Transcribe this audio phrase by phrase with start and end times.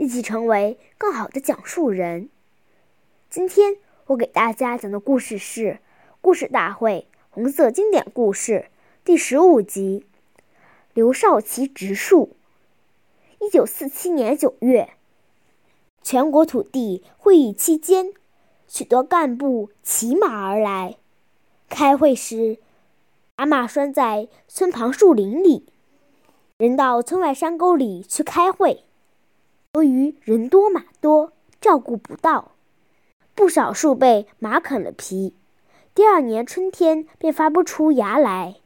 [0.00, 2.30] 一起成为更好的讲述人。
[3.28, 3.76] 今天
[4.06, 5.62] 我给大家讲的故事是
[6.22, 8.68] 《故事大会红色经典故事》
[9.04, 10.06] 第十五集
[10.94, 12.34] 《刘少奇植树》。
[13.44, 14.94] 一九四七年九月，
[16.02, 18.14] 全国土地会议期间，
[18.66, 20.96] 许多干部骑马而来。
[21.68, 22.56] 开会时，
[23.36, 25.66] 把马拴在村旁树林里，
[26.56, 28.84] 人到村外山沟里去开会。
[29.74, 32.56] 由于人多马多，照顾不到，
[33.36, 35.32] 不少树被马啃了皮。
[35.94, 38.56] 第二年春天便发不出芽来。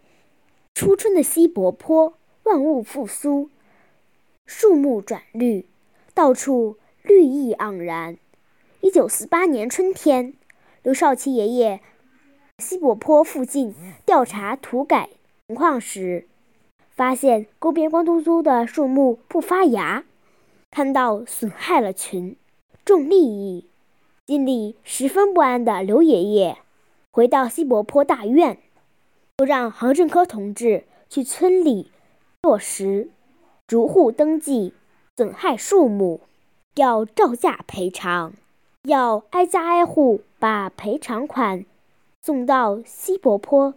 [0.74, 3.50] 初春的西柏坡，万物复苏，
[4.46, 5.66] 树木转绿，
[6.14, 8.16] 到处绿意盎然。
[8.80, 10.32] 一九四八年春天，
[10.82, 11.82] 刘少奇爷爷
[12.60, 13.74] 西柏坡附近
[14.06, 15.10] 调查土改
[15.48, 16.26] 情况时，
[16.88, 20.04] 发现沟边光秃秃的树木不发芽。
[20.74, 22.36] 看到损害了群
[22.84, 23.68] 众利益，
[24.26, 26.58] 心里十分不安的刘爷爷，
[27.12, 28.58] 回到西柏坡大院，
[29.36, 31.92] 就让杭振科同志去村里
[32.42, 33.10] 落实
[33.68, 34.74] 逐户登记
[35.16, 36.22] 损害树木，
[36.74, 38.32] 要照价赔偿，
[38.82, 41.64] 要挨家挨户把赔偿款
[42.20, 43.74] 送到西柏坡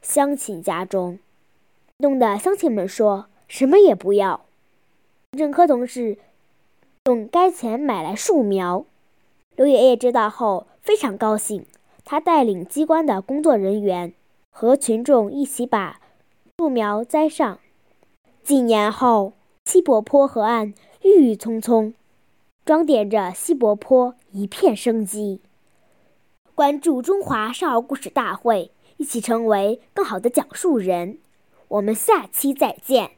[0.00, 1.18] 乡亲家中。
[1.96, 4.46] 弄得乡亲们说什么也不要。
[5.32, 6.16] 杭振科同志。
[7.08, 8.84] 用该钱买来树苗，
[9.56, 11.64] 刘爷爷知道后非常高兴。
[12.04, 14.12] 他带领机关的工作人员
[14.50, 16.02] 和群众一起把
[16.58, 17.60] 树苗栽上。
[18.42, 19.32] 几年后，
[19.64, 21.94] 西柏坡河岸郁郁葱葱，
[22.66, 25.40] 装点着西柏坡一片生机。
[26.54, 31.16] 关注中华少儿故事大会，一起成为更好的讲述人。
[31.68, 33.12] 我们下期再见。